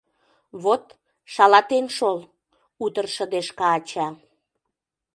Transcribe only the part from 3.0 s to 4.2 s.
шыдешка ача.